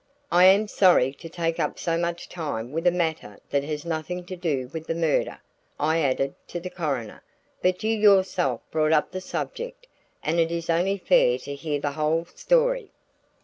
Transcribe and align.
"I 0.31 0.45
am 0.45 0.67
sorry 0.67 1.13
to 1.13 1.29
take 1.29 1.59
up 1.59 1.77
so 1.77 1.95
much 1.95 2.27
time 2.27 2.71
with 2.71 2.87
a 2.87 2.91
matter 2.91 3.37
that 3.51 3.63
has 3.65 3.85
nothing 3.85 4.25
to 4.25 4.35
do 4.35 4.67
with 4.73 4.87
the 4.87 4.95
murder," 4.95 5.39
I 5.79 5.99
added 6.01 6.33
to 6.47 6.59
the 6.59 6.71
coroner, 6.71 7.21
"but 7.61 7.83
you 7.83 7.91
yourself 7.95 8.61
brought 8.71 8.93
up 8.93 9.11
the 9.11 9.21
subject 9.21 9.85
and 10.23 10.39
it 10.39 10.49
is 10.51 10.71
only 10.71 10.97
fair 10.97 11.37
to 11.37 11.53
hear 11.53 11.79
the 11.79 11.91
whole 11.91 12.25
story." 12.25 12.89